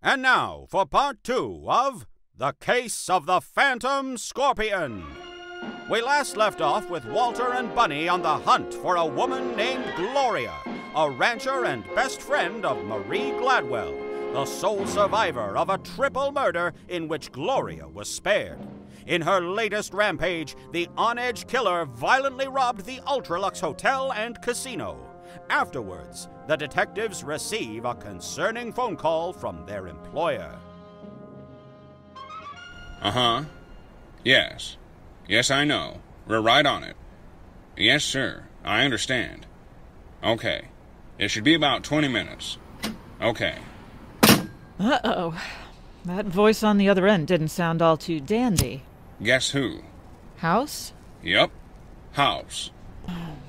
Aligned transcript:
And 0.00 0.22
now 0.22 0.66
for 0.68 0.86
part 0.86 1.24
two 1.24 1.64
of 1.66 2.06
The 2.36 2.52
Case 2.60 3.10
of 3.10 3.26
the 3.26 3.40
Phantom 3.40 4.16
Scorpion. 4.16 5.02
We 5.90 6.00
last 6.02 6.36
left 6.36 6.60
off 6.60 6.88
with 6.88 7.04
Walter 7.04 7.52
and 7.52 7.74
Bunny 7.74 8.08
on 8.08 8.22
the 8.22 8.36
hunt 8.36 8.72
for 8.74 8.94
a 8.94 9.04
woman 9.04 9.56
named 9.56 9.84
Gloria, 9.96 10.54
a 10.94 11.10
rancher 11.10 11.64
and 11.64 11.82
best 11.96 12.22
friend 12.22 12.64
of 12.64 12.84
Marie 12.84 13.32
Gladwell, 13.32 14.32
the 14.34 14.44
sole 14.44 14.86
survivor 14.86 15.58
of 15.58 15.68
a 15.68 15.78
triple 15.78 16.30
murder 16.30 16.74
in 16.88 17.08
which 17.08 17.32
Gloria 17.32 17.88
was 17.88 18.08
spared. 18.08 18.58
In 19.08 19.22
her 19.22 19.40
latest 19.40 19.92
rampage, 19.92 20.54
the 20.70 20.88
on 20.96 21.18
edge 21.18 21.48
killer 21.48 21.86
violently 21.86 22.46
robbed 22.46 22.84
the 22.84 23.00
Ultra-Luxe 23.04 23.58
Hotel 23.58 24.12
and 24.12 24.40
Casino. 24.42 25.07
Afterwards, 25.50 26.28
the 26.46 26.56
detectives 26.56 27.24
receive 27.24 27.84
a 27.84 27.94
concerning 27.94 28.72
phone 28.72 28.96
call 28.96 29.32
from 29.32 29.64
their 29.66 29.88
employer. 29.88 30.58
Uh 33.00 33.10
huh. 33.10 33.44
Yes. 34.24 34.76
Yes, 35.26 35.50
I 35.50 35.64
know. 35.64 36.00
We're 36.26 36.40
right 36.40 36.66
on 36.66 36.82
it. 36.84 36.96
Yes, 37.76 38.04
sir. 38.04 38.44
I 38.64 38.84
understand. 38.84 39.46
Okay. 40.22 40.68
It 41.18 41.28
should 41.30 41.44
be 41.44 41.54
about 41.54 41.84
20 41.84 42.08
minutes. 42.08 42.58
Okay. 43.20 43.56
Uh 44.78 44.98
oh. 45.04 45.42
That 46.04 46.26
voice 46.26 46.62
on 46.62 46.78
the 46.78 46.88
other 46.88 47.06
end 47.06 47.26
didn't 47.26 47.48
sound 47.48 47.82
all 47.82 47.96
too 47.96 48.20
dandy. 48.20 48.82
Guess 49.22 49.50
who? 49.50 49.82
House? 50.38 50.92
Yep. 51.22 51.50
House. 52.12 52.70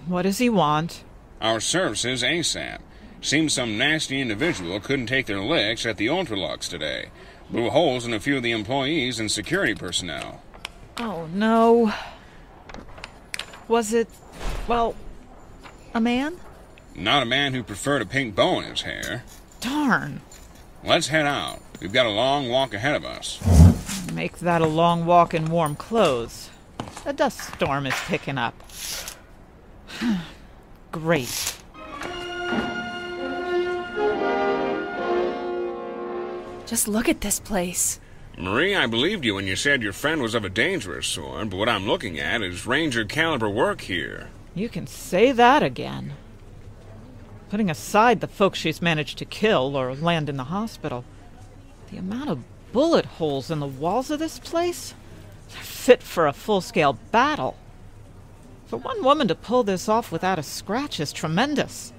What 0.08 0.24
does 0.24 0.40
he 0.40 0.50
want? 0.50 1.04
Our 1.42 1.60
services 1.60 2.24
ASAP. 2.24 2.80
Seems 3.22 3.54
some 3.54 3.78
nasty 3.78 4.22
individual 4.22 4.80
couldn't 4.80 5.08
take 5.08 5.26
their 5.26 5.42
licks 5.42 5.86
at 5.86 5.98
the 5.98 6.10
Ultra-Luxe 6.10 6.68
today. 6.70 7.10
Blew 7.50 7.70
holes 7.70 8.06
in 8.06 8.14
a 8.14 8.20
few 8.20 8.38
of 8.38 8.44
the 8.44 8.52
employees 8.52 9.20
and 9.20 9.32
security 9.32 9.74
personnel. 9.74 10.42
Oh 10.98 11.28
no. 11.34 11.94
Was 13.68 13.94
it, 13.94 14.08
well, 14.68 14.96
a 15.94 16.02
man? 16.02 16.38
Not 16.96 17.24
a 17.24 17.26
man 17.26 17.54
who 17.54 17.64
preferred 17.64 18.02
a 18.02 18.06
pink 18.06 18.36
bow 18.36 18.60
in 18.60 18.66
his 18.66 18.82
hair. 18.82 19.24
Darn. 19.62 20.22
Let's 20.84 21.08
head 21.08 21.26
out. 21.26 21.62
We've 21.80 21.94
got 21.94 22.06
a 22.06 22.10
long 22.10 22.50
walk 22.50 22.74
ahead 22.74 22.96
of 22.96 23.06
us. 23.06 23.40
Make 24.14 24.40
that 24.40 24.62
a 24.62 24.68
long 24.68 25.06
walk 25.06 25.34
in 25.34 25.46
warm 25.46 25.76
clothes. 25.76 26.50
A 27.06 27.14
dust 27.14 27.40
storm 27.56 27.86
is 27.86 27.96
picking 28.08 28.38
up. 28.38 28.56
Great. 30.92 31.56
Just 36.66 36.88
look 36.88 37.10
at 37.10 37.22
this 37.22 37.40
place. 37.40 38.00
Marie, 38.38 38.76
I 38.76 38.88
believed 38.88 39.26
you 39.26 39.36
when 39.36 39.48
you 39.48 39.56
said 39.56 39.82
your 39.84 39.92
friend 39.92 40.22
was 40.22 40.34
of 40.34 40.46
a 40.46 40.50
dangerous 40.50 41.08
sort, 41.08 41.50
but 41.50 41.58
what 41.58 41.68
I'm 41.68 41.88
looking 41.88 42.20
at 42.20 42.42
is 42.42 42.66
Ranger 42.66 43.04
caliber 43.06 43.50
work 43.50 43.82
here. 43.82 44.30
You 44.56 44.70
can 44.70 44.88
say 44.88 45.32
that 45.32 45.62
again. 45.62 46.14
Putting 47.50 47.70
aside 47.70 48.22
the 48.22 48.28
folks 48.28 48.60
she's 48.60 48.82
managed 48.82 49.18
to 49.18 49.26
kill 49.26 49.76
or 49.76 49.96
land 49.96 50.30
in 50.30 50.38
the 50.38 50.46
hospital, 50.46 51.04
the 51.92 51.98
amount 51.98 52.30
of 52.30 52.44
bullet 52.72 53.06
holes 53.06 53.50
in 53.52 53.60
the 53.60 53.68
walls 53.68 54.12
of 54.12 54.20
this 54.20 54.40
place, 54.40 54.94
they're 55.52 55.64
fit 55.64 56.04
for 56.04 56.28
a 56.28 56.34
full 56.34 56.62
scale 56.62 56.94
battle. 57.12 57.58
For 58.70 58.78
one 58.78 59.04
woman 59.04 59.28
to 59.30 59.36
pull 59.36 59.64
this 59.64 59.90
off 59.90 60.12
without 60.12 60.38
a 60.38 60.44
scratch 60.44 61.00
is 61.00 61.12
tremendous. 61.12 61.92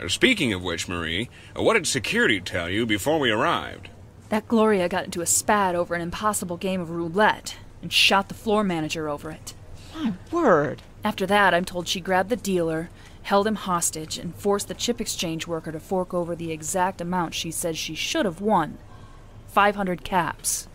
Uh, 0.00 0.08
Speaking 0.08 0.52
of 0.52 0.60
which, 0.60 0.88
Marie, 0.88 1.30
uh, 1.56 1.62
what 1.62 1.74
did 1.74 1.86
security 1.86 2.40
tell 2.40 2.68
you 2.68 2.84
before 2.84 3.20
we 3.20 3.30
arrived? 3.30 3.90
That 4.30 4.48
Gloria 4.48 4.88
got 4.88 5.04
into 5.04 5.20
a 5.20 5.26
spat 5.26 5.76
over 5.76 5.94
an 5.94 6.00
impossible 6.00 6.56
game 6.56 6.80
of 6.80 6.90
roulette 6.90 7.56
and 7.80 7.92
shot 7.92 8.26
the 8.26 8.34
floor 8.34 8.64
manager 8.64 9.08
over 9.08 9.30
it. 9.30 9.54
My 9.94 10.14
word. 10.32 10.82
After 11.04 11.26
that, 11.26 11.54
I'm 11.54 11.64
told 11.64 11.86
she 11.86 12.00
grabbed 12.00 12.30
the 12.30 12.36
dealer, 12.36 12.90
held 13.22 13.46
him 13.46 13.54
hostage, 13.54 14.18
and 14.18 14.34
forced 14.34 14.66
the 14.66 14.74
chip 14.74 15.00
exchange 15.00 15.46
worker 15.46 15.70
to 15.70 15.78
fork 15.78 16.12
over 16.12 16.34
the 16.34 16.50
exact 16.50 17.00
amount 17.00 17.34
she 17.34 17.52
says 17.52 17.78
she 17.78 17.94
should 17.94 18.24
have 18.24 18.40
won 18.40 18.78
500 19.46 20.02
caps. 20.02 20.66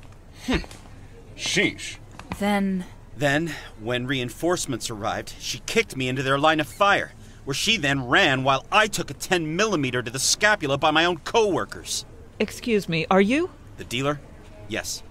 Sheesh. 1.36 1.98
Then, 2.40 2.86
Then, 3.16 3.54
when 3.80 4.08
reinforcements 4.08 4.90
arrived, 4.90 5.34
she 5.40 5.60
kicked 5.66 5.96
me 5.96 6.08
into 6.08 6.24
their 6.24 6.40
line 6.40 6.60
of 6.60 6.68
fire, 6.68 7.12
where 7.46 7.54
she 7.54 7.78
then 7.78 8.08
ran 8.08 8.44
while 8.44 8.66
I 8.72 8.88
took 8.88 9.10
a 9.10 9.14
10 9.14 9.56
millimeter 9.56 10.02
to 10.02 10.12
the 10.12 10.20
scapula 10.20 10.78
by 10.78 10.92
my 10.92 11.06
own 11.06 11.18
co-workers. 11.18 12.06
Excuse 12.40 12.88
me, 12.90 13.06
are 13.12 13.22
you? 13.22 13.52
The 13.78 13.84
dealer? 13.84 14.20
Yes. 14.68 15.04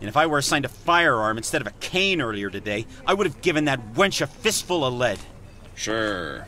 And 0.00 0.08
if 0.08 0.16
I 0.16 0.26
were 0.26 0.38
assigned 0.38 0.64
a 0.64 0.68
firearm 0.68 1.36
instead 1.36 1.60
of 1.60 1.66
a 1.66 1.72
cane 1.80 2.20
earlier 2.20 2.50
today, 2.50 2.86
I 3.06 3.14
would 3.14 3.26
have 3.26 3.42
given 3.42 3.66
that 3.66 3.94
wench 3.94 4.20
a 4.20 4.26
fistful 4.26 4.84
of 4.84 4.94
lead. 4.94 5.18
Sure. 5.74 6.46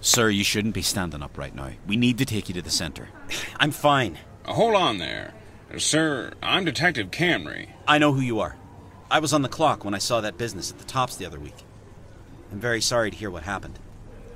Sir, 0.00 0.28
you 0.30 0.44
shouldn't 0.44 0.74
be 0.74 0.82
standing 0.82 1.22
up 1.22 1.36
right 1.36 1.54
now. 1.54 1.70
We 1.86 1.96
need 1.96 2.18
to 2.18 2.24
take 2.24 2.48
you 2.48 2.54
to 2.54 2.62
the 2.62 2.70
center. 2.70 3.08
I'm 3.60 3.70
fine. 3.70 4.18
Uh, 4.44 4.52
hold 4.52 4.74
on 4.74 4.98
there. 4.98 5.34
Uh, 5.74 5.78
sir, 5.78 6.32
I'm 6.42 6.64
Detective 6.64 7.10
Camry. 7.10 7.70
I 7.88 7.98
know 7.98 8.12
who 8.12 8.20
you 8.20 8.40
are. 8.40 8.56
I 9.08 9.20
was 9.20 9.32
on 9.32 9.42
the 9.42 9.48
clock 9.48 9.84
when 9.84 9.94
I 9.94 9.98
saw 9.98 10.20
that 10.20 10.36
business 10.36 10.72
at 10.72 10.78
the 10.78 10.84
tops 10.84 11.16
the 11.16 11.26
other 11.26 11.38
week. 11.38 11.54
I'm 12.50 12.58
very 12.58 12.80
sorry 12.80 13.10
to 13.10 13.16
hear 13.16 13.30
what 13.30 13.44
happened. 13.44 13.78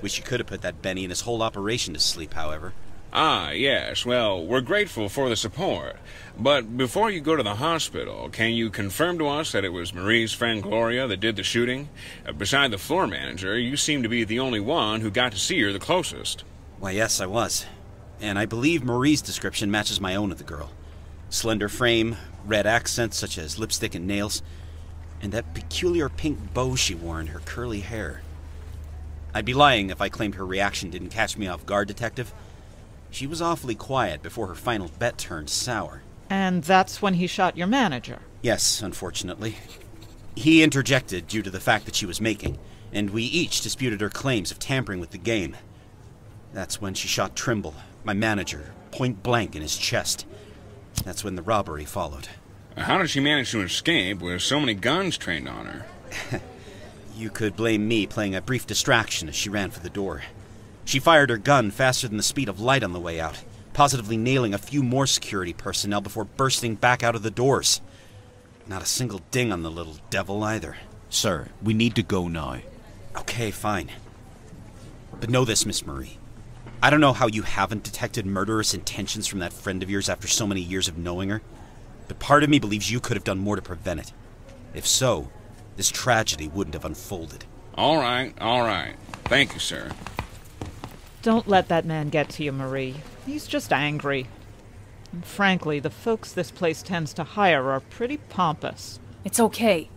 Wish 0.00 0.16
you 0.16 0.22
could 0.22 0.38
have 0.38 0.46
put 0.46 0.62
that 0.62 0.80
Benny 0.80 1.02
and 1.04 1.10
his 1.10 1.22
whole 1.22 1.42
operation 1.42 1.94
to 1.94 2.00
sleep, 2.00 2.34
however. 2.34 2.72
Ah, 3.12 3.50
yes. 3.50 4.06
Well, 4.06 4.46
we're 4.46 4.60
grateful 4.60 5.08
for 5.08 5.28
the 5.28 5.34
support. 5.34 5.96
But 6.38 6.76
before 6.76 7.10
you 7.10 7.20
go 7.20 7.34
to 7.34 7.42
the 7.42 7.56
hospital, 7.56 8.28
can 8.30 8.52
you 8.52 8.70
confirm 8.70 9.18
to 9.18 9.26
us 9.26 9.50
that 9.50 9.64
it 9.64 9.72
was 9.72 9.92
Marie's 9.92 10.32
friend 10.32 10.62
Gloria 10.62 11.08
that 11.08 11.18
did 11.18 11.34
the 11.34 11.42
shooting? 11.42 11.88
Uh, 12.24 12.30
beside 12.30 12.70
the 12.70 12.78
floor 12.78 13.08
manager, 13.08 13.58
you 13.58 13.76
seem 13.76 14.04
to 14.04 14.08
be 14.08 14.22
the 14.22 14.38
only 14.38 14.60
one 14.60 15.00
who 15.00 15.10
got 15.10 15.32
to 15.32 15.38
see 15.38 15.60
her 15.62 15.72
the 15.72 15.80
closest. 15.80 16.44
Why, 16.78 16.92
yes, 16.92 17.20
I 17.20 17.26
was. 17.26 17.66
And 18.20 18.38
I 18.38 18.46
believe 18.46 18.84
Marie's 18.84 19.22
description 19.22 19.72
matches 19.72 20.00
my 20.00 20.14
own 20.14 20.30
of 20.30 20.38
the 20.38 20.44
girl. 20.44 20.70
Slender 21.28 21.68
frame, 21.68 22.16
red 22.46 22.66
accents 22.66 23.16
such 23.16 23.36
as 23.38 23.58
lipstick 23.58 23.96
and 23.96 24.06
nails, 24.06 24.42
and 25.22 25.32
that 25.32 25.54
peculiar 25.54 26.08
pink 26.08 26.52
bow 26.54 26.74
she 26.74 26.94
wore 26.94 27.20
in 27.20 27.28
her 27.28 27.40
curly 27.40 27.80
hair. 27.80 28.22
I'd 29.32 29.44
be 29.44 29.54
lying 29.54 29.90
if 29.90 30.00
I 30.00 30.08
claimed 30.08 30.34
her 30.34 30.46
reaction 30.46 30.90
didn't 30.90 31.10
catch 31.10 31.36
me 31.36 31.46
off 31.46 31.66
guard, 31.66 31.88
Detective. 31.88 32.32
She 33.10 33.26
was 33.26 33.42
awfully 33.42 33.74
quiet 33.74 34.22
before 34.22 34.46
her 34.48 34.54
final 34.54 34.90
bet 34.98 35.18
turned 35.18 35.50
sour. 35.50 36.02
And 36.28 36.62
that's 36.62 37.02
when 37.02 37.14
he 37.14 37.26
shot 37.26 37.56
your 37.56 37.66
manager. 37.66 38.20
Yes, 38.42 38.82
unfortunately. 38.82 39.56
He 40.36 40.62
interjected 40.62 41.26
due 41.26 41.42
to 41.42 41.50
the 41.50 41.60
fact 41.60 41.84
that 41.86 41.94
she 41.94 42.06
was 42.06 42.20
making, 42.20 42.58
and 42.92 43.10
we 43.10 43.24
each 43.24 43.60
disputed 43.60 44.00
her 44.00 44.08
claims 44.08 44.50
of 44.50 44.58
tampering 44.58 45.00
with 45.00 45.10
the 45.10 45.18
game. 45.18 45.56
That's 46.52 46.80
when 46.80 46.94
she 46.94 47.08
shot 47.08 47.36
Trimble, 47.36 47.74
my 48.04 48.14
manager, 48.14 48.72
point 48.90 49.22
blank 49.22 49.54
in 49.54 49.62
his 49.62 49.76
chest. 49.76 50.24
That's 51.04 51.24
when 51.24 51.34
the 51.34 51.42
robbery 51.42 51.84
followed. 51.84 52.28
How 52.76 52.98
did 52.98 53.10
she 53.10 53.20
manage 53.20 53.50
to 53.50 53.60
escape 53.60 54.20
with 54.20 54.42
so 54.42 54.60
many 54.60 54.74
guns 54.74 55.16
trained 55.16 55.48
on 55.48 55.66
her? 55.66 55.86
You 57.20 57.28
could 57.28 57.54
blame 57.54 57.86
me 57.86 58.06
playing 58.06 58.34
a 58.34 58.40
brief 58.40 58.66
distraction 58.66 59.28
as 59.28 59.36
she 59.36 59.50
ran 59.50 59.70
for 59.70 59.80
the 59.80 59.90
door. 59.90 60.22
She 60.86 60.98
fired 60.98 61.28
her 61.28 61.36
gun 61.36 61.70
faster 61.70 62.08
than 62.08 62.16
the 62.16 62.22
speed 62.22 62.48
of 62.48 62.60
light 62.60 62.82
on 62.82 62.94
the 62.94 62.98
way 62.98 63.20
out, 63.20 63.42
positively 63.74 64.16
nailing 64.16 64.54
a 64.54 64.58
few 64.58 64.82
more 64.82 65.06
security 65.06 65.52
personnel 65.52 66.00
before 66.00 66.24
bursting 66.24 66.76
back 66.76 67.02
out 67.02 67.14
of 67.14 67.22
the 67.22 67.30
doors. 67.30 67.82
Not 68.66 68.80
a 68.80 68.86
single 68.86 69.20
ding 69.30 69.52
on 69.52 69.62
the 69.62 69.70
little 69.70 69.98
devil 70.08 70.42
either. 70.42 70.78
Sir, 71.10 71.48
we 71.62 71.74
need 71.74 71.94
to 71.96 72.02
go 72.02 72.26
now. 72.26 72.60
Okay, 73.14 73.50
fine. 73.50 73.90
But 75.20 75.28
know 75.28 75.44
this, 75.44 75.66
Miss 75.66 75.84
Marie. 75.84 76.16
I 76.82 76.88
don't 76.88 77.02
know 77.02 77.12
how 77.12 77.26
you 77.26 77.42
haven't 77.42 77.82
detected 77.82 78.24
murderous 78.24 78.72
intentions 78.72 79.26
from 79.26 79.40
that 79.40 79.52
friend 79.52 79.82
of 79.82 79.90
yours 79.90 80.08
after 80.08 80.26
so 80.26 80.46
many 80.46 80.62
years 80.62 80.88
of 80.88 80.96
knowing 80.96 81.28
her, 81.28 81.42
but 82.10 82.18
part 82.18 82.42
of 82.42 82.50
me 82.50 82.58
believes 82.58 82.90
you 82.90 82.98
could 82.98 83.16
have 83.16 83.22
done 83.22 83.38
more 83.38 83.54
to 83.54 83.62
prevent 83.62 84.00
it. 84.00 84.12
If 84.74 84.84
so, 84.84 85.30
this 85.76 85.92
tragedy 85.92 86.48
wouldn't 86.48 86.74
have 86.74 86.84
unfolded. 86.84 87.44
All 87.76 87.98
right, 87.98 88.34
all 88.40 88.62
right. 88.62 88.96
Thank 89.26 89.54
you, 89.54 89.60
sir. 89.60 89.92
Don't 91.22 91.46
let 91.46 91.68
that 91.68 91.84
man 91.84 92.08
get 92.08 92.28
to 92.30 92.42
you, 92.42 92.50
Marie. 92.50 92.96
He's 93.24 93.46
just 93.46 93.72
angry. 93.72 94.26
And 95.12 95.24
frankly, 95.24 95.78
the 95.78 95.88
folks 95.88 96.32
this 96.32 96.50
place 96.50 96.82
tends 96.82 97.14
to 97.14 97.22
hire 97.22 97.70
are 97.70 97.78
pretty 97.78 98.16
pompous. 98.16 98.98
it's 99.24 99.38
okay. 99.38 99.88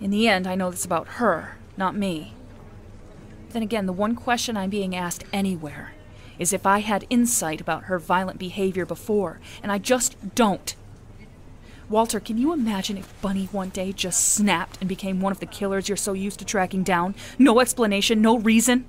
In 0.00 0.08
the 0.08 0.26
end, 0.26 0.46
I 0.46 0.54
know 0.54 0.70
this 0.70 0.86
about 0.86 1.06
her, 1.20 1.58
not 1.76 1.94
me. 1.94 2.32
Then 3.50 3.62
again, 3.62 3.84
the 3.84 3.92
one 3.92 4.16
question 4.16 4.56
I'm 4.56 4.70
being 4.70 4.96
asked 4.96 5.24
anywhere 5.34 5.92
is 6.38 6.52
if 6.52 6.66
I 6.66 6.80
had 6.80 7.06
insight 7.10 7.60
about 7.60 7.84
her 7.84 7.98
violent 7.98 8.38
behavior 8.38 8.86
before, 8.86 9.40
and 9.62 9.70
I 9.70 9.78
just 9.78 10.34
don't. 10.34 10.74
Walter, 11.88 12.18
can 12.18 12.36
you 12.36 12.52
imagine 12.52 12.98
if 12.98 13.20
Bunny 13.22 13.46
one 13.52 13.68
day 13.68 13.92
just 13.92 14.34
snapped 14.34 14.78
and 14.80 14.88
became 14.88 15.20
one 15.20 15.30
of 15.30 15.38
the 15.38 15.46
killers 15.46 15.88
you're 15.88 15.96
so 15.96 16.14
used 16.14 16.40
to 16.40 16.44
tracking 16.44 16.82
down? 16.82 17.14
No 17.38 17.60
explanation, 17.60 18.20
no 18.20 18.38
reason? 18.38 18.86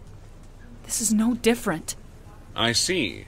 This 0.84 1.00
is 1.00 1.14
no 1.14 1.36
different. 1.36 1.96
I 2.56 2.72
see. 2.72 3.26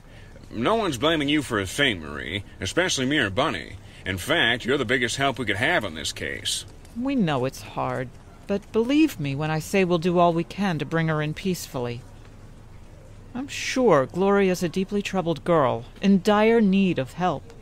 No 0.49 0.73
one's 0.73 0.97
blaming 0.97 1.29
you 1.29 1.43
for 1.43 1.59
a 1.59 1.67
thing, 1.67 1.99
Marie, 1.99 2.43
especially 2.59 3.05
me 3.05 3.19
or 3.19 3.29
Bunny. 3.29 3.73
In 4.05 4.17
fact, 4.17 4.65
you're 4.65 4.77
the 4.77 4.85
biggest 4.85 5.17
help 5.17 5.37
we 5.37 5.45
could 5.45 5.57
have 5.57 5.85
on 5.85 5.93
this 5.93 6.11
case. 6.11 6.65
We 6.99 7.15
know 7.15 7.45
it's 7.45 7.61
hard, 7.61 8.09
but 8.47 8.71
believe 8.71 9.19
me 9.19 9.35
when 9.35 9.51
I 9.51 9.59
say 9.59 9.83
we'll 9.83 9.99
do 9.99 10.17
all 10.17 10.33
we 10.33 10.43
can 10.43 10.79
to 10.79 10.85
bring 10.85 11.09
her 11.09 11.21
in 11.21 11.35
peacefully. 11.35 12.01
I'm 13.39 13.47
sure 13.47 14.05
Gloria's 14.05 14.63
a 14.63 14.67
deeply 14.67 15.01
troubled 15.01 15.45
girl, 15.45 15.85
in 16.01 16.21
dire 16.21 16.59
need 16.59 16.99
of 16.99 17.13
help, 17.13 17.53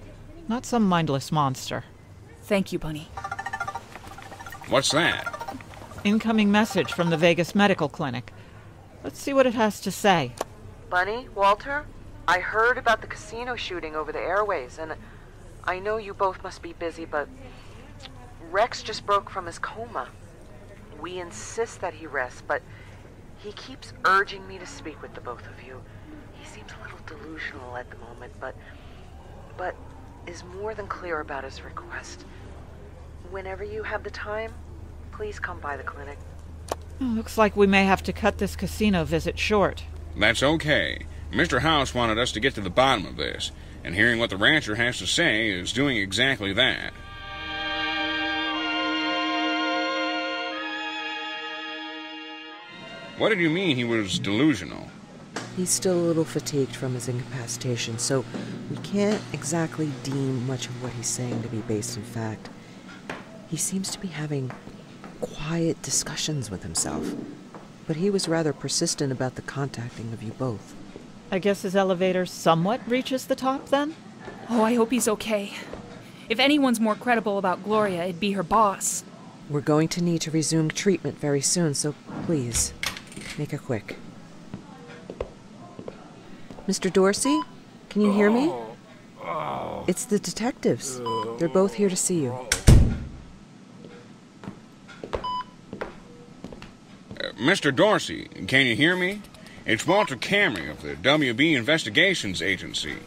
not 0.47 0.65
some 0.65 0.81
mindless 0.81 1.31
monster. 1.31 1.83
Thank 2.41 2.73
you, 2.73 2.79
Bunny. 2.79 3.09
What's 4.69 4.89
that? 4.89 5.55
Incoming 6.03 6.51
message 6.51 6.91
from 6.91 7.11
the 7.11 7.15
Vegas 7.15 7.53
Medical 7.53 7.89
Clinic. 7.89 8.33
Let's 9.03 9.19
see 9.19 9.33
what 9.33 9.45
it 9.45 9.53
has 9.53 9.79
to 9.81 9.91
say. 9.91 10.33
Bunny, 10.89 11.29
Walter, 11.35 11.85
I 12.27 12.39
heard 12.39 12.79
about 12.79 13.01
the 13.01 13.07
casino 13.07 13.55
shooting 13.55 13.95
over 13.95 14.11
the 14.11 14.19
airways, 14.19 14.79
and 14.79 14.95
I 15.63 15.77
know 15.77 15.97
you 15.97 16.15
both 16.15 16.41
must 16.41 16.63
be 16.63 16.73
busy, 16.73 17.05
but 17.05 17.29
Rex 18.49 18.81
just 18.81 19.05
broke 19.05 19.29
from 19.29 19.45
his 19.45 19.59
coma. 19.59 20.07
We 20.99 21.19
insist 21.19 21.81
that 21.81 21.93
he 21.93 22.07
rest, 22.07 22.47
but 22.47 22.63
he 23.43 23.51
keeps 23.53 23.93
urging 24.05 24.47
me 24.47 24.57
to 24.57 24.65
speak 24.65 25.01
with 25.01 25.13
the 25.13 25.21
both 25.21 25.45
of 25.47 25.63
you. 25.65 25.81
He 26.39 26.45
seems 26.45 26.71
a 26.71 26.83
little 26.83 26.99
delusional 27.05 27.77
at 27.77 27.89
the 27.89 27.97
moment, 27.97 28.33
but 28.39 28.55
but 29.57 29.75
is 30.27 30.43
more 30.43 30.75
than 30.75 30.87
clear 30.87 31.19
about 31.19 31.43
his 31.43 31.61
request. 31.61 32.25
Whenever 33.31 33.63
you 33.63 33.83
have 33.83 34.03
the 34.03 34.11
time, 34.11 34.53
please 35.11 35.39
come 35.39 35.59
by 35.59 35.77
the 35.77 35.83
clinic. 35.83 36.17
Looks 36.99 37.37
like 37.37 37.55
we 37.55 37.67
may 37.67 37.85
have 37.85 38.03
to 38.03 38.13
cut 38.13 38.37
this 38.37 38.55
casino 38.55 39.03
visit 39.03 39.37
short. 39.39 39.83
That's 40.15 40.43
okay. 40.43 41.05
Mr. 41.31 41.59
House 41.59 41.93
wanted 41.93 42.17
us 42.17 42.31
to 42.31 42.39
get 42.39 42.55
to 42.55 42.61
the 42.61 42.69
bottom 42.69 43.05
of 43.05 43.17
this, 43.17 43.51
and 43.83 43.95
hearing 43.95 44.19
what 44.19 44.29
the 44.29 44.37
rancher 44.37 44.75
has 44.75 44.97
to 44.99 45.07
say 45.07 45.49
is 45.49 45.73
doing 45.73 45.97
exactly 45.97 46.53
that. 46.53 46.93
What 53.17 53.29
did 53.29 53.39
you 53.39 53.49
mean 53.49 53.75
he 53.75 53.83
was 53.83 54.19
delusional? 54.19 54.91
He's 55.55 55.71
still 55.71 55.95
a 55.95 56.05
little 56.05 56.23
fatigued 56.23 56.75
from 56.75 56.93
his 56.93 57.07
incapacitation, 57.07 57.97
so 57.97 58.23
we 58.69 58.77
can't 58.77 59.19
exactly 59.33 59.91
deem 60.03 60.45
much 60.45 60.67
of 60.67 60.83
what 60.83 60.93
he's 60.93 61.07
saying 61.07 61.41
to 61.41 61.47
be 61.47 61.61
based 61.61 61.97
in 61.97 62.03
fact. 62.03 62.47
He 63.47 63.57
seems 63.57 63.89
to 63.89 63.99
be 63.99 64.09
having 64.09 64.51
quiet 65.19 65.81
discussions 65.81 66.51
with 66.51 66.61
himself, 66.61 67.15
but 67.87 67.95
he 67.95 68.11
was 68.11 68.27
rather 68.27 68.53
persistent 68.53 69.11
about 69.11 69.33
the 69.33 69.41
contacting 69.41 70.13
of 70.13 70.21
you 70.21 70.33
both. 70.33 70.75
I 71.31 71.39
guess 71.39 71.63
his 71.63 71.75
elevator 71.75 72.27
somewhat 72.27 72.81
reaches 72.87 73.25
the 73.25 73.35
top 73.35 73.69
then? 73.69 73.95
Oh, 74.47 74.61
I 74.61 74.75
hope 74.75 74.91
he's 74.91 75.07
okay. 75.07 75.53
If 76.29 76.37
anyone's 76.39 76.79
more 76.79 76.93
credible 76.93 77.39
about 77.39 77.63
Gloria, 77.63 78.03
it'd 78.03 78.19
be 78.19 78.33
her 78.33 78.43
boss. 78.43 79.03
We're 79.49 79.61
going 79.61 79.87
to 79.89 80.03
need 80.03 80.21
to 80.21 80.29
resume 80.29 80.69
treatment 80.69 81.17
very 81.17 81.41
soon, 81.41 81.73
so 81.73 81.95
please, 82.25 82.73
make 83.37 83.53
it 83.53 83.61
quick. 83.63 83.97
Mr. 86.67 86.91
Dorsey, 86.91 87.41
can 87.89 88.01
you 88.01 88.11
hear 88.11 88.29
me? 88.29 88.51
It's 89.87 90.05
the 90.05 90.19
detectives. 90.19 90.99
They're 91.39 91.47
both 91.47 91.73
here 91.75 91.89
to 91.89 91.95
see 91.95 92.23
you. 92.23 92.33
Uh, 97.19 97.31
Mr. 97.37 97.73
Dorsey, 97.73 98.25
can 98.47 98.65
you 98.65 98.75
hear 98.75 98.95
me? 98.95 99.21
It's 99.65 99.87
Walter 99.87 100.15
Camry 100.15 100.69
of 100.69 100.81
the 100.81 100.95
WB 100.95 101.55
Investigations 101.55 102.41
Agency. 102.41 102.97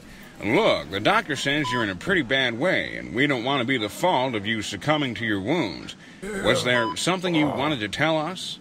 Look, 0.43 0.91
the 0.91 1.01
doctor 1.01 1.37
says 1.37 1.67
you're 1.71 1.83
in 1.83 1.91
a 1.91 1.95
pretty 1.95 2.23
bad 2.23 2.59
way, 2.59 2.97
and 2.97 3.15
we 3.15 3.27
don't 3.27 3.45
want 3.45 3.61
to 3.61 3.67
be 3.67 3.77
the 3.77 3.91
fault 3.91 4.35
of 4.35 4.47
you 4.47 4.63
succumbing 4.63 5.15
to 5.17 5.27
your 5.27 5.41
wounds. 5.41 5.97
Was 6.23 6.65
there 6.65 6.97
something 6.97 7.35
you 7.35 7.47
wanted 7.47 7.81
to 7.81 7.89
tell 7.89 8.17
us? 8.17 8.59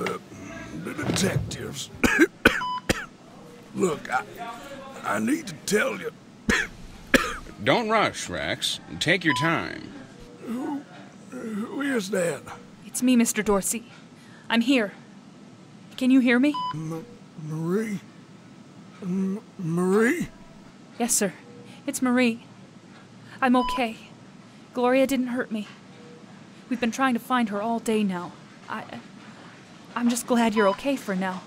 The 0.00 0.94
detectives. 0.94 1.90
Look, 3.74 4.10
I, 4.10 4.22
I 5.04 5.18
need 5.18 5.46
to 5.48 5.54
tell 5.66 6.00
you. 6.00 6.10
Don't 7.64 7.90
rush, 7.90 8.30
Rex. 8.30 8.80
Take 8.98 9.24
your 9.26 9.34
time. 9.36 9.92
Who, 10.46 10.80
Who 11.30 11.82
is 11.82 12.10
that? 12.10 12.42
It's 12.86 13.02
me, 13.02 13.14
Mr. 13.14 13.44
Dorsey. 13.44 13.84
I'm 14.48 14.62
here. 14.62 14.92
Can 15.98 16.10
you 16.10 16.20
hear 16.20 16.38
me? 16.38 16.54
Marie? 17.46 18.00
M- 19.02 19.42
Marie? 19.58 20.28
Yes, 20.98 21.12
sir. 21.12 21.34
It's 21.86 22.00
Marie. 22.00 22.44
I'm 23.42 23.54
okay. 23.54 23.96
Gloria 24.72 25.06
didn't 25.06 25.28
hurt 25.28 25.52
me. 25.52 25.68
We've 26.70 26.80
been 26.80 26.90
trying 26.90 27.12
to 27.14 27.20
find 27.20 27.50
her 27.50 27.60
all 27.60 27.80
day 27.80 28.02
now. 28.02 28.32
I. 28.66 28.84
I'm 29.94 30.08
just 30.08 30.26
glad 30.26 30.54
you're 30.54 30.68
okay 30.68 30.96
for 30.96 31.14
now. 31.14 31.42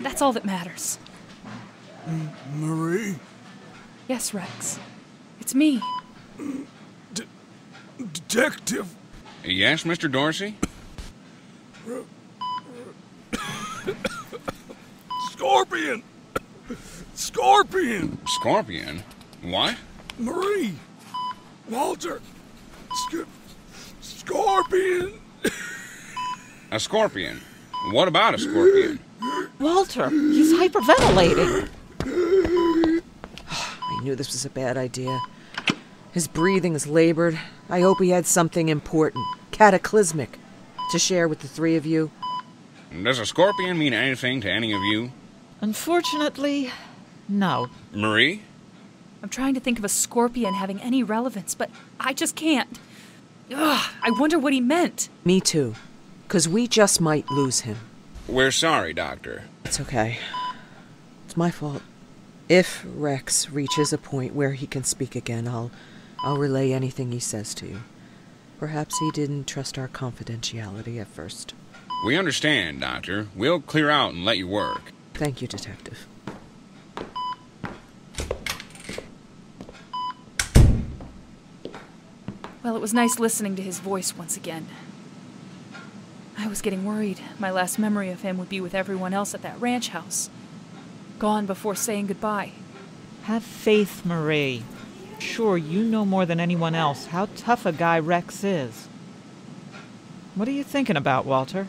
That's 0.00 0.22
all 0.22 0.32
that 0.32 0.44
matters. 0.44 0.98
Marie? 2.56 3.16
Yes, 4.08 4.34
Rex. 4.34 4.78
It's 5.40 5.54
me. 5.54 5.80
Detective? 7.96 8.94
Yes, 9.44 9.84
Mr. 9.84 10.10
Dorsey? 10.10 10.56
Scorpion! 15.30 16.02
Scorpion! 17.14 18.18
Scorpion? 18.26 19.02
What? 19.42 19.76
Marie! 20.18 20.74
Walter! 21.68 22.20
Sc- 22.92 23.26
Scorpion! 24.00 25.20
A 26.70 26.80
scorpion. 26.80 27.40
What 27.90 28.08
about 28.08 28.34
a 28.34 28.38
scorpion? 28.38 29.00
Walter, 29.58 30.08
he's 30.08 30.52
hyperventilating. 30.52 31.68
I 33.50 34.00
knew 34.02 34.14
this 34.14 34.32
was 34.32 34.44
a 34.44 34.50
bad 34.50 34.76
idea. 34.76 35.20
His 36.12 36.28
breathing 36.28 36.74
is 36.74 36.86
labored. 36.86 37.38
I 37.68 37.80
hope 37.80 38.00
he 38.00 38.10
had 38.10 38.26
something 38.26 38.68
important, 38.68 39.24
cataclysmic, 39.50 40.38
to 40.90 40.98
share 40.98 41.26
with 41.26 41.40
the 41.40 41.48
three 41.48 41.76
of 41.76 41.86
you. 41.86 42.10
Does 43.02 43.18
a 43.18 43.26
scorpion 43.26 43.78
mean 43.78 43.94
anything 43.94 44.40
to 44.42 44.50
any 44.50 44.72
of 44.72 44.82
you? 44.82 45.12
Unfortunately, 45.60 46.70
no. 47.28 47.68
Marie? 47.92 48.42
I'm 49.22 49.28
trying 49.28 49.54
to 49.54 49.60
think 49.60 49.78
of 49.78 49.84
a 49.84 49.88
scorpion 49.88 50.54
having 50.54 50.80
any 50.80 51.02
relevance, 51.02 51.54
but 51.54 51.70
I 51.98 52.12
just 52.12 52.36
can't. 52.36 52.78
Ugh, 53.54 53.90
I 54.02 54.10
wonder 54.10 54.38
what 54.38 54.52
he 54.52 54.60
meant. 54.60 55.08
Me 55.24 55.40
too. 55.40 55.74
Because 56.32 56.48
we 56.48 56.66
just 56.66 56.98
might 56.98 57.30
lose 57.30 57.60
him. 57.60 57.76
We're 58.26 58.52
sorry, 58.52 58.94
Doctor. 58.94 59.42
It's 59.66 59.78
okay. 59.78 60.16
It's 61.26 61.36
my 61.36 61.50
fault. 61.50 61.82
If 62.48 62.86
Rex 62.88 63.50
reaches 63.50 63.92
a 63.92 63.98
point 63.98 64.34
where 64.34 64.52
he 64.52 64.66
can 64.66 64.82
speak 64.82 65.14
again, 65.14 65.46
I'll 65.46 65.70
I'll 66.24 66.38
relay 66.38 66.72
anything 66.72 67.12
he 67.12 67.20
says 67.20 67.52
to 67.56 67.66
you. 67.66 67.80
Perhaps 68.58 68.98
he 68.98 69.10
didn't 69.10 69.46
trust 69.46 69.76
our 69.76 69.88
confidentiality 69.88 70.98
at 70.98 71.08
first. 71.08 71.52
We 72.06 72.16
understand, 72.16 72.80
Doctor. 72.80 73.26
We'll 73.36 73.60
clear 73.60 73.90
out 73.90 74.14
and 74.14 74.24
let 74.24 74.38
you 74.38 74.48
work. 74.48 74.94
Thank 75.12 75.42
you, 75.42 75.48
detective. 75.48 76.06
Well, 82.62 82.74
it 82.74 82.80
was 82.80 82.94
nice 82.94 83.18
listening 83.18 83.54
to 83.56 83.62
his 83.62 83.80
voice 83.80 84.16
once 84.16 84.38
again. 84.38 84.66
I 86.42 86.48
was 86.48 86.60
getting 86.60 86.84
worried. 86.84 87.20
My 87.38 87.52
last 87.52 87.78
memory 87.78 88.10
of 88.10 88.22
him 88.22 88.36
would 88.36 88.48
be 88.48 88.60
with 88.60 88.74
everyone 88.74 89.14
else 89.14 89.32
at 89.32 89.42
that 89.42 89.60
ranch 89.60 89.90
house. 89.90 90.28
Gone 91.20 91.46
before 91.46 91.76
saying 91.76 92.08
goodbye. 92.08 92.50
Have 93.22 93.44
faith, 93.44 94.04
Marie. 94.04 94.64
Sure, 95.20 95.56
you 95.56 95.84
know 95.84 96.04
more 96.04 96.26
than 96.26 96.40
anyone 96.40 96.74
else 96.74 97.06
how 97.06 97.28
tough 97.36 97.64
a 97.64 97.70
guy 97.70 97.96
Rex 97.96 98.42
is. 98.42 98.88
What 100.34 100.48
are 100.48 100.52
you 100.52 100.64
thinking 100.64 100.96
about, 100.96 101.26
Walter? 101.26 101.68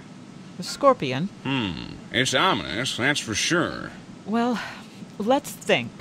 The 0.58 0.64
scorpion? 0.64 1.30
Hmm. 1.44 1.98
It's 2.12 2.34
ominous, 2.34 2.98
that's 2.98 3.20
for 3.20 3.36
sure. 3.36 3.92
Well, 4.26 4.60
let's 5.20 5.52
think. 5.52 5.92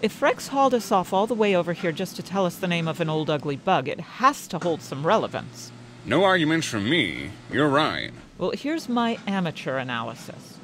If 0.00 0.22
Rex 0.22 0.48
hauled 0.48 0.72
us 0.72 0.90
off 0.90 1.12
all 1.12 1.26
the 1.26 1.34
way 1.34 1.54
over 1.54 1.74
here 1.74 1.92
just 1.92 2.16
to 2.16 2.22
tell 2.22 2.46
us 2.46 2.56
the 2.56 2.66
name 2.66 2.88
of 2.88 3.02
an 3.02 3.10
old 3.10 3.28
ugly 3.28 3.56
bug, 3.56 3.88
it 3.88 4.00
has 4.00 4.48
to 4.48 4.58
hold 4.58 4.80
some 4.80 5.06
relevance. 5.06 5.70
No 6.06 6.24
arguments 6.24 6.66
from 6.66 6.88
me. 6.88 7.30
You're 7.50 7.68
right. 7.68 8.12
Well, 8.36 8.50
here's 8.50 8.90
my 8.90 9.18
amateur 9.26 9.78
analysis. 9.78 10.58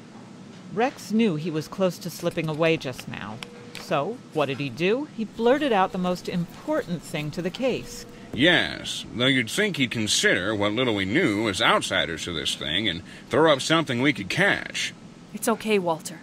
Rex 0.71 1.11
knew 1.11 1.35
he 1.35 1.49
was 1.49 1.67
close 1.67 1.97
to 1.97 2.11
slipping 2.11 2.47
away 2.47 2.77
just 2.77 3.07
now. 3.07 3.37
So, 3.79 4.17
what 4.33 4.45
did 4.45 4.59
he 4.59 4.69
do? 4.69 5.07
He 5.17 5.25
blurted 5.25 5.73
out 5.73 5.93
the 5.93 5.97
most 5.97 6.29
important 6.29 7.01
thing 7.01 7.31
to 7.31 7.41
the 7.41 7.49
case. 7.49 8.05
Yes, 8.33 9.03
though 9.15 9.25
you'd 9.25 9.49
think 9.49 9.77
he'd 9.77 9.89
consider 9.89 10.55
what 10.55 10.73
little 10.73 10.93
we 10.93 11.05
knew 11.05 11.49
as 11.49 11.59
outsiders 11.59 12.23
to 12.25 12.33
this 12.33 12.53
thing 12.53 12.87
and 12.87 13.01
throw 13.29 13.51
up 13.51 13.61
something 13.61 13.99
we 13.99 14.13
could 14.13 14.29
catch. 14.29 14.93
It's 15.33 15.49
okay, 15.49 15.79
Walter. 15.79 16.19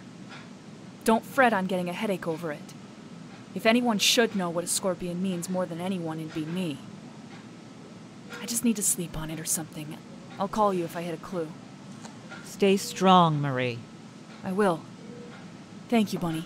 Don't 1.03 1.25
fret 1.25 1.51
on 1.53 1.67
getting 1.67 1.89
a 1.89 1.93
headache 1.93 2.27
over 2.27 2.53
it. 2.53 2.73
If 3.53 3.65
anyone 3.65 3.99
should 3.99 4.35
know 4.35 4.49
what 4.49 4.63
a 4.63 4.67
scorpion 4.67 5.21
means 5.21 5.49
more 5.49 5.65
than 5.65 5.81
anyone, 5.81 6.19
it'd 6.19 6.33
be 6.33 6.45
me. 6.45 6.77
I 8.41 8.45
just 8.45 8.63
need 8.63 8.75
to 8.75 8.83
sleep 8.83 9.17
on 9.17 9.29
it 9.29 9.39
or 9.39 9.45
something. 9.45 9.97
I'll 10.39 10.47
call 10.47 10.73
you 10.73 10.85
if 10.85 10.95
I 10.95 11.01
hit 11.01 11.13
a 11.13 11.17
clue. 11.17 11.49
Stay 12.45 12.77
strong, 12.77 13.41
Marie. 13.41 13.79
I 14.43 14.51
will. 14.51 14.81
Thank 15.89 16.13
you, 16.13 16.19
Bunny. 16.19 16.45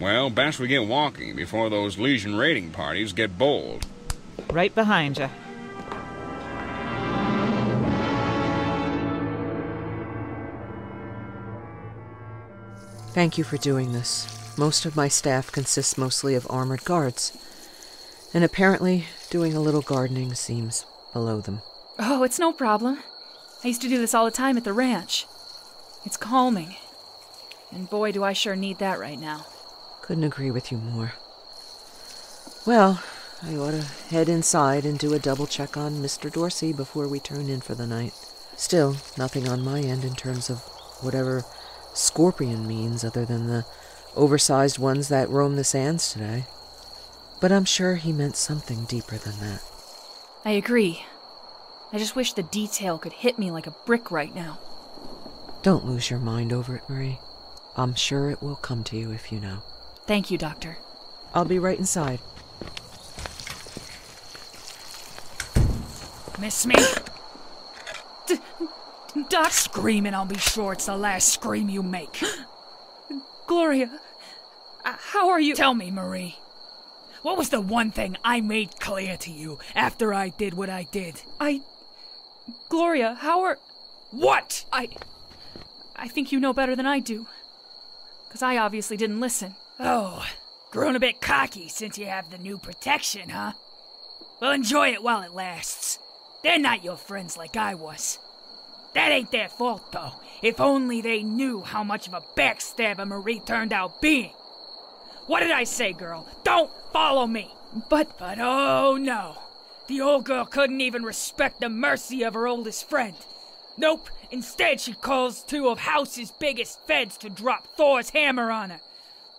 Well, 0.00 0.30
best 0.30 0.60
we 0.60 0.68
get 0.68 0.86
walking 0.86 1.34
before 1.34 1.68
those 1.68 1.98
Legion 1.98 2.36
raiding 2.36 2.70
parties 2.70 3.12
get 3.12 3.36
bold. 3.36 3.86
Right 4.50 4.74
behind 4.74 5.18
you. 5.18 5.28
Thank 13.12 13.36
you 13.36 13.42
for 13.42 13.56
doing 13.56 13.92
this. 13.92 14.28
Most 14.56 14.86
of 14.86 14.94
my 14.94 15.08
staff 15.08 15.50
consists 15.50 15.98
mostly 15.98 16.36
of 16.36 16.46
armored 16.48 16.84
guards. 16.84 17.36
And 18.32 18.44
apparently, 18.44 19.06
doing 19.30 19.54
a 19.54 19.60
little 19.60 19.82
gardening 19.82 20.34
seems 20.34 20.86
below 21.12 21.40
them. 21.40 21.62
Oh, 21.98 22.22
it's 22.22 22.38
no 22.38 22.52
problem. 22.52 23.02
I 23.64 23.68
used 23.68 23.82
to 23.82 23.88
do 23.88 23.98
this 23.98 24.14
all 24.14 24.24
the 24.24 24.30
time 24.30 24.56
at 24.56 24.64
the 24.64 24.72
ranch. 24.72 25.26
It's 26.04 26.16
calming. 26.16 26.76
And 27.72 27.90
boy, 27.90 28.12
do 28.12 28.24
I 28.24 28.32
sure 28.32 28.56
need 28.56 28.78
that 28.78 28.98
right 28.98 29.18
now. 29.18 29.46
Couldn't 30.02 30.24
agree 30.24 30.50
with 30.50 30.72
you 30.72 30.78
more. 30.78 31.12
Well, 32.66 33.02
I 33.42 33.56
ought 33.56 33.72
to 33.72 33.82
head 34.10 34.28
inside 34.28 34.84
and 34.84 34.98
do 34.98 35.12
a 35.12 35.18
double 35.18 35.46
check 35.46 35.76
on 35.76 36.02
Mr. 36.02 36.32
Dorsey 36.32 36.72
before 36.72 37.08
we 37.08 37.20
turn 37.20 37.48
in 37.48 37.60
for 37.60 37.74
the 37.74 37.86
night. 37.86 38.12
Still, 38.56 38.96
nothing 39.16 39.48
on 39.48 39.64
my 39.64 39.80
end 39.80 40.04
in 40.04 40.14
terms 40.14 40.50
of 40.50 40.58
whatever 41.00 41.44
scorpion 41.94 42.66
means 42.66 43.04
other 43.04 43.24
than 43.24 43.46
the 43.46 43.64
oversized 44.16 44.78
ones 44.78 45.08
that 45.08 45.28
roam 45.28 45.56
the 45.56 45.64
sands 45.64 46.12
today. 46.12 46.46
But 47.40 47.52
I'm 47.52 47.64
sure 47.64 47.94
he 47.94 48.12
meant 48.12 48.36
something 48.36 48.84
deeper 48.84 49.16
than 49.16 49.38
that. 49.40 49.62
I 50.44 50.52
agree. 50.52 51.04
I 51.92 51.98
just 51.98 52.16
wish 52.16 52.32
the 52.32 52.42
detail 52.42 52.98
could 52.98 53.12
hit 53.12 53.38
me 53.38 53.50
like 53.50 53.66
a 53.66 53.74
brick 53.86 54.10
right 54.10 54.34
now. 54.34 54.58
Don't 55.62 55.86
lose 55.86 56.10
your 56.10 56.18
mind 56.18 56.52
over 56.52 56.76
it, 56.76 56.88
Marie. 56.88 57.18
I'm 57.76 57.94
sure 57.94 58.30
it 58.30 58.42
will 58.42 58.56
come 58.56 58.82
to 58.84 58.96
you 58.96 59.12
if 59.12 59.30
you 59.30 59.40
know. 59.40 59.62
Thank 60.06 60.30
you, 60.30 60.38
Doctor. 60.38 60.78
I'll 61.34 61.44
be 61.44 61.58
right 61.58 61.78
inside. 61.78 62.20
Miss 66.40 66.66
me? 66.66 66.76
Doc, 69.28 69.50
Screaming, 69.50 70.14
I'll 70.14 70.24
be 70.24 70.38
sure 70.38 70.72
it's 70.72 70.86
the 70.86 70.96
last 70.96 71.28
scream 71.28 71.68
you 71.68 71.82
make. 71.82 72.22
Gloria, 73.46 73.90
uh, 74.84 74.94
how 74.98 75.28
are 75.30 75.40
you? 75.40 75.54
Tell 75.54 75.74
me, 75.74 75.90
Marie. 75.90 76.36
What 77.28 77.36
was 77.36 77.50
the 77.50 77.60
one 77.60 77.90
thing 77.90 78.16
I 78.24 78.40
made 78.40 78.80
clear 78.80 79.18
to 79.18 79.30
you 79.30 79.58
after 79.74 80.14
I 80.14 80.30
did 80.30 80.54
what 80.54 80.70
I 80.70 80.84
did? 80.84 81.20
I. 81.38 81.60
Gloria, 82.70 83.18
how 83.20 83.42
are. 83.42 83.58
What? 84.12 84.64
I. 84.72 84.88
I 85.94 86.08
think 86.08 86.32
you 86.32 86.40
know 86.40 86.54
better 86.54 86.74
than 86.74 86.86
I 86.86 87.00
do. 87.00 87.26
Because 88.26 88.42
I 88.42 88.56
obviously 88.56 88.96
didn't 88.96 89.20
listen. 89.20 89.56
Oh, 89.78 90.24
grown 90.70 90.96
a 90.96 91.00
bit 91.00 91.20
cocky 91.20 91.68
since 91.68 91.98
you 91.98 92.06
have 92.06 92.30
the 92.30 92.38
new 92.38 92.56
protection, 92.56 93.28
huh? 93.28 93.52
Well, 94.40 94.52
enjoy 94.52 94.94
it 94.94 95.02
while 95.02 95.20
it 95.20 95.34
lasts. 95.34 95.98
They're 96.42 96.58
not 96.58 96.82
your 96.82 96.96
friends 96.96 97.36
like 97.36 97.58
I 97.58 97.74
was. 97.74 98.18
That 98.94 99.12
ain't 99.12 99.32
their 99.32 99.50
fault, 99.50 99.92
though. 99.92 100.12
If 100.42 100.62
only 100.62 101.02
they 101.02 101.22
knew 101.22 101.60
how 101.60 101.84
much 101.84 102.08
of 102.08 102.14
a 102.14 102.22
backstabber 102.38 103.06
Marie 103.06 103.40
turned 103.40 103.74
out 103.74 104.00
being. 104.00 104.32
What 105.28 105.40
did 105.40 105.50
I 105.50 105.64
say, 105.64 105.92
girl? 105.92 106.26
Don't 106.42 106.70
follow 106.90 107.26
me! 107.26 107.50
But. 107.90 108.18
But 108.18 108.38
oh 108.40 108.96
no. 108.96 109.36
The 109.86 110.00
old 110.00 110.24
girl 110.24 110.46
couldn't 110.46 110.80
even 110.80 111.02
respect 111.02 111.60
the 111.60 111.68
mercy 111.68 112.22
of 112.22 112.32
her 112.32 112.48
oldest 112.48 112.88
friend. 112.88 113.14
Nope, 113.76 114.08
instead 114.30 114.80
she 114.80 114.94
calls 114.94 115.42
two 115.42 115.68
of 115.68 115.80
House's 115.80 116.32
biggest 116.32 116.80
feds 116.86 117.18
to 117.18 117.28
drop 117.28 117.66
Thor's 117.76 118.10
hammer 118.10 118.50
on 118.50 118.70
her. 118.70 118.80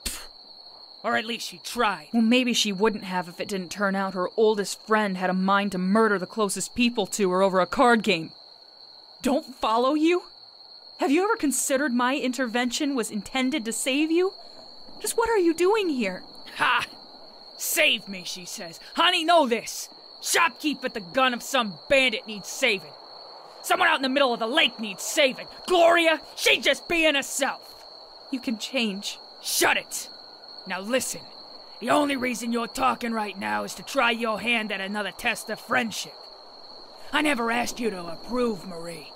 Pfft. 0.05 0.27
Or 1.03 1.17
at 1.17 1.25
least 1.25 1.47
she 1.47 1.57
tried. 1.57 2.09
Well, 2.13 2.21
maybe 2.21 2.53
she 2.53 2.71
wouldn't 2.71 3.03
have 3.03 3.27
if 3.27 3.39
it 3.39 3.47
didn't 3.47 3.71
turn 3.71 3.95
out 3.95 4.13
her 4.13 4.29
oldest 4.37 4.85
friend 4.85 5.17
had 5.17 5.31
a 5.31 5.33
mind 5.33 5.71
to 5.71 5.79
murder 5.79 6.19
the 6.19 6.27
closest 6.27 6.75
people 6.75 7.07
to 7.07 7.31
her 7.31 7.41
over 7.41 7.59
a 7.59 7.65
card 7.65 8.03
game. 8.03 8.31
Don't 9.23 9.55
follow 9.55 9.95
you? 9.95 10.23
Have 10.99 11.09
you 11.09 11.23
ever 11.23 11.35
considered 11.35 11.93
my 11.93 12.15
intervention 12.15 12.93
was 12.93 13.09
intended 13.09 13.65
to 13.65 13.73
save 13.73 14.11
you? 14.11 14.33
Just 14.99 15.17
what 15.17 15.29
are 15.29 15.37
you 15.37 15.53
doing 15.53 15.89
here? 15.89 16.23
Ha! 16.55 16.85
Save 17.57 18.07
me, 18.07 18.23
she 18.25 18.45
says. 18.45 18.79
Honey, 18.95 19.23
know 19.23 19.47
this. 19.47 19.89
Shopkeep 20.21 20.83
at 20.83 20.93
the 20.93 20.99
gun 20.99 21.33
of 21.33 21.43
some 21.43 21.75
bandit 21.89 22.27
needs 22.27 22.47
saving. 22.47 22.91
Someone 23.61 23.87
out 23.87 23.97
in 23.97 24.01
the 24.01 24.09
middle 24.09 24.33
of 24.33 24.39
the 24.39 24.47
lake 24.47 24.79
needs 24.79 25.03
saving. 25.03 25.47
Gloria, 25.67 26.21
she 26.35 26.59
just 26.59 26.87
being 26.87 27.15
herself. 27.15 27.75
You 28.31 28.39
can 28.39 28.57
change. 28.57 29.19
Shut 29.41 29.77
it. 29.77 30.09
Now 30.67 30.81
listen. 30.81 31.21
The 31.79 31.89
only 31.89 32.17
reason 32.17 32.51
you're 32.51 32.67
talking 32.67 33.13
right 33.13 33.37
now 33.37 33.63
is 33.63 33.73
to 33.75 33.83
try 33.83 34.11
your 34.11 34.39
hand 34.39 34.71
at 34.71 34.81
another 34.81 35.11
test 35.11 35.49
of 35.49 35.59
friendship. 35.59 36.13
I 37.11 37.21
never 37.21 37.51
asked 37.51 37.79
you 37.79 37.89
to 37.89 38.05
approve, 38.05 38.67
Marie. 38.67 39.11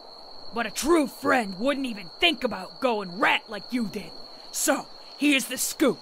But 0.54 0.66
a 0.66 0.72
true 0.72 1.08
friend 1.08 1.60
wouldn't 1.60 1.86
even 1.86 2.10
think 2.20 2.44
about 2.44 2.80
going 2.80 3.20
rat 3.20 3.44
like 3.50 3.72
you 3.72 3.88
did. 3.88 4.12
So, 4.52 4.88
here's 5.18 5.46
the 5.46 5.58
scoop. 5.58 6.00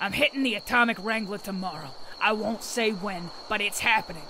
I'm 0.00 0.12
hitting 0.12 0.42
the 0.42 0.54
Atomic 0.54 0.98
Wrangler 1.00 1.38
tomorrow. 1.38 1.90
I 2.20 2.32
won't 2.32 2.62
say 2.62 2.90
when, 2.90 3.30
but 3.48 3.60
it's 3.60 3.80
happening. 3.80 4.22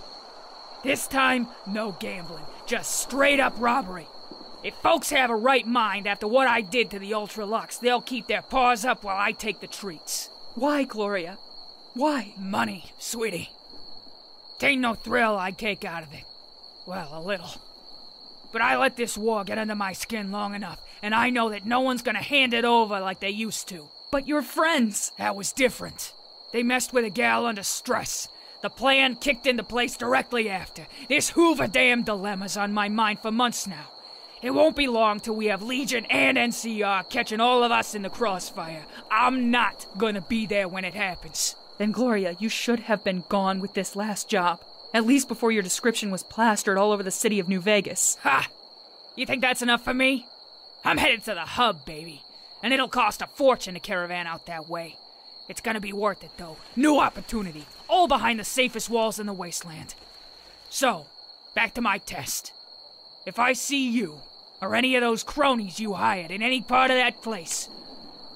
This 0.83 1.07
time, 1.07 1.49
no 1.67 1.93
gambling, 1.93 2.45
just 2.67 3.01
straight 3.01 3.41
up 3.41 3.55
robbery. 3.59 4.07
If 4.63 4.75
folks 4.77 5.11
have 5.11 5.31
a 5.31 5.37
right 5.37 5.67
mind 5.67 6.07
after 6.07 6.27
what 6.27 6.49
I 6.49 6.61
did 6.61 6.91
to 6.91 6.99
the 6.99 7.15
Ultra-Luxe, 7.15 7.79
they'll 7.79 8.01
keep 8.01 8.27
their 8.27 8.43
paws 8.43 8.85
up 8.85 9.05
while 9.05 9.17
I 9.17 9.33
take 9.33 9.61
the 9.61 9.67
treats. 9.67 10.29
Why, 10.55 10.85
Gloria? 10.85 11.39
Why? 11.95 12.35
Money, 12.39 12.93
sweetie. 12.99 13.51
Tain't 14.59 14.81
no 14.81 14.95
thrill 14.95 15.37
I 15.37 15.51
take 15.51 15.85
out 15.85 16.03
of 16.03 16.13
it. 16.13 16.25
Well, 16.87 17.11
a 17.13 17.21
little. 17.21 17.51
But 18.53 18.63
I 18.63 18.77
let 18.77 18.97
this 18.97 19.19
war 19.19 19.45
get 19.45 19.59
under 19.59 19.75
my 19.75 19.93
skin 19.93 20.33
long 20.33 20.55
enough, 20.55 20.81
and 21.03 21.15
I 21.15 21.31
know 21.31 21.51
that 21.51 21.67
no 21.67 21.81
one's 21.81 22.03
gonna 22.03 22.23
hand 22.23 22.55
it 22.55 22.65
over 22.65 23.01
like 23.01 23.21
they 23.21 23.31
used 23.31 23.69
to. 23.69 23.89
But 24.11 24.29
your 24.29 24.43
friends. 24.43 25.13
That 25.19 25.37
was 25.37 25.53
different. 25.53 26.13
They 26.53 26.63
messed 26.63 26.93
with 26.93 27.05
a 27.05 27.11
gal 27.11 27.47
under 27.47 27.63
stress. 27.63 28.29
The 28.63 28.71
plan 28.71 29.17
kicked 29.17 29.47
into 29.47 29.63
place 29.63 29.97
directly 29.97 30.49
after. 30.49 30.87
This 31.09 31.31
Hoover 31.31 31.67
Dam 31.67 32.03
dilemma's 32.03 32.57
on 32.57 32.73
my 32.73 32.89
mind 32.89 33.21
for 33.21 33.31
months 33.31 33.67
now. 33.67 33.91
It 34.43 34.51
won't 34.51 34.77
be 34.77 34.87
long 34.87 35.21
till 35.21 35.35
we 35.35 35.47
have 35.47 35.63
Legion 35.63 36.05
and 36.07 36.37
NCR 36.37 37.09
catching 37.11 37.41
all 37.41 37.65
of 37.65 37.73
us 37.73 37.95
in 37.95 38.03
the 38.03 38.11
crossfire. 38.11 38.85
I'm 39.11 39.51
not 39.51 39.87
gonna 39.97 40.21
be 40.21 40.47
there 40.47 40.69
when 40.69 40.85
it 40.85 40.95
happens. 40.95 41.57
Then, 41.79 41.93
Gloria, 41.93 42.37
you 42.39 42.49
should 42.49 42.81
have 42.81 43.05
been 43.05 43.25
gone 43.29 43.61
with 43.61 43.75
this 43.75 43.97
last 43.97 44.29
job. 44.29 44.61
At 44.95 45.07
least 45.07 45.29
before 45.29 45.53
your 45.53 45.63
description 45.63 46.11
was 46.11 46.23
plastered 46.23 46.79
all 46.79 46.93
over 46.93 47.03
the 47.03 47.11
city 47.11 47.39
of 47.39 47.49
New 47.49 47.61
Vegas. 47.61 48.17
Ha! 48.23 48.49
You 49.15 49.27
think 49.27 49.43
that's 49.43 49.63
enough 49.63 49.83
for 49.85 49.95
me? 49.95 50.27
I'm 50.85 50.99
headed 50.99 51.25
to 51.25 51.35
the 51.35 51.41
hub, 51.41 51.85
baby. 51.85 52.23
And 52.67 52.75
it'll 52.75 52.89
cost 52.89 53.23
a 53.23 53.29
fortune 53.29 53.75
to 53.75 53.81
caravan 53.81 54.27
out 54.27 54.47
that 54.47 54.69
way. 54.69 54.97
It's 55.49 55.61
gonna 55.61 55.79
be 55.79 55.93
worth 55.93 56.25
it, 56.25 56.33
though. 56.37 56.57
New 56.75 56.99
opportunity. 56.99 57.65
All 57.89 58.09
behind 58.09 58.41
the 58.41 58.45
safest 58.45 58.91
walls 58.91 59.21
in 59.21 59.27
the 59.27 59.33
wasteland. 59.33 59.95
So, 60.69 61.07
back 61.55 61.75
to 61.75 61.81
my 61.81 61.99
test. 61.99 62.53
If 63.25 63.39
I 63.39 63.53
see 63.53 63.89
you, 63.89 64.21
or 64.61 64.75
any 64.75 64.97
of 64.97 65.03
those 65.03 65.23
cronies 65.23 65.79
you 65.79 65.93
hired 65.93 66.33
in 66.33 66.43
any 66.43 66.61
part 66.61 66.91
of 66.91 66.97
that 66.97 67.23
place, 67.23 67.69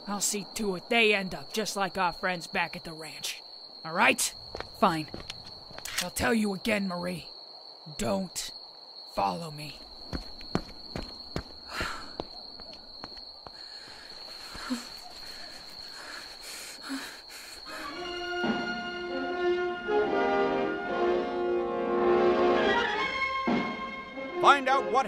I'll 0.07 0.21
see 0.21 0.47
to 0.55 0.77
it 0.77 0.89
they 0.89 1.13
end 1.13 1.35
up 1.35 1.53
just 1.53 1.75
like 1.75 1.99
our 1.99 2.13
friends 2.13 2.47
back 2.47 2.77
at 2.77 2.85
the 2.85 2.93
ranch. 2.93 3.43
Alright? 3.85 4.33
Fine. 4.79 5.09
I'll 6.05 6.11
tell 6.11 6.35
you 6.35 6.55
again, 6.55 6.87
Marie. 6.87 7.27
Don't 7.99 8.53
follow 9.17 9.51
me. 9.51 9.81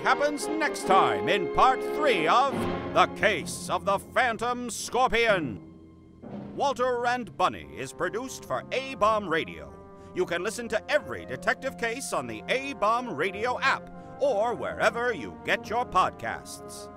Happens 0.02 0.48
next 0.48 0.86
time 0.88 1.28
in 1.28 1.46
part 1.54 1.80
three 1.94 2.26
of 2.26 2.52
The 2.92 3.06
Case 3.14 3.70
of 3.70 3.84
the 3.84 4.00
Phantom 4.00 4.68
Scorpion. 4.68 5.60
Walter 6.56 7.06
and 7.06 7.36
Bunny 7.36 7.68
is 7.76 7.92
produced 7.92 8.44
for 8.44 8.64
A 8.72 8.96
Bomb 8.96 9.28
Radio. 9.28 9.72
You 10.14 10.26
can 10.26 10.42
listen 10.42 10.68
to 10.68 10.90
every 10.90 11.24
detective 11.24 11.78
case 11.78 12.12
on 12.12 12.26
the 12.26 12.42
A 12.48 12.72
Bomb 12.74 13.14
Radio 13.14 13.60
app 13.60 13.90
or 14.20 14.54
wherever 14.54 15.14
you 15.14 15.38
get 15.44 15.70
your 15.70 15.86
podcasts. 15.86 16.88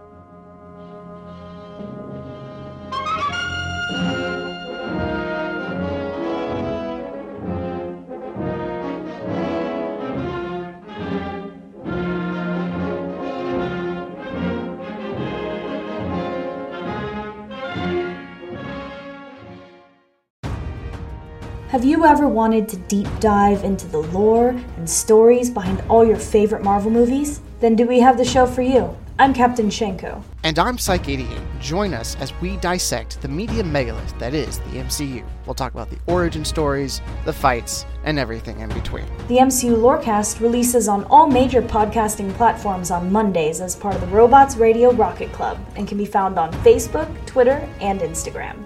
Have 21.69 21.83
you 21.83 22.05
ever 22.05 22.27
wanted 22.27 22.69
to 22.69 22.77
deep 22.77 23.07
dive 23.19 23.63
into 23.63 23.87
the 23.87 23.97
lore 23.97 24.49
and 24.49 24.87
stories 24.87 25.49
behind 25.49 25.81
all 25.89 26.05
your 26.05 26.15
favorite 26.15 26.63
Marvel 26.63 26.91
movies? 26.91 27.41
Then 27.59 27.75
do 27.75 27.87
we 27.87 27.99
have 27.99 28.17
the 28.17 28.23
show 28.23 28.45
for 28.45 28.61
you? 28.61 28.95
I'm 29.17 29.33
Captain 29.33 29.69
Shenko. 29.69 30.21
And 30.43 30.59
I'm 30.59 30.77
Psych88. 30.77 31.41
Join 31.59 31.95
us 31.95 32.15
as 32.17 32.39
we 32.39 32.57
dissect 32.57 33.19
the 33.19 33.27
media 33.27 33.63
megalith 33.63 34.17
that 34.19 34.35
is 34.35 34.59
the 34.59 34.77
MCU. 34.77 35.25
We'll 35.47 35.55
talk 35.55 35.73
about 35.73 35.89
the 35.89 35.97
origin 36.05 36.45
stories, 36.45 37.01
the 37.25 37.33
fights, 37.33 37.83
and 38.03 38.19
everything 38.19 38.59
in 38.59 38.69
between. 38.69 39.07
The 39.27 39.37
MCU 39.37 39.75
Lorecast 39.75 40.41
releases 40.41 40.87
on 40.87 41.05
all 41.05 41.27
major 41.27 41.63
podcasting 41.63 42.31
platforms 42.35 42.91
on 42.91 43.11
Mondays 43.11 43.59
as 43.59 43.75
part 43.75 43.95
of 43.95 44.01
the 44.01 44.07
Robots 44.07 44.55
Radio 44.55 44.91
Rocket 44.91 45.31
Club 45.31 45.57
and 45.75 45.87
can 45.87 45.97
be 45.97 46.05
found 46.05 46.37
on 46.37 46.53
Facebook, 46.55 47.09
Twitter, 47.25 47.67
and 47.81 48.01
Instagram. 48.01 48.63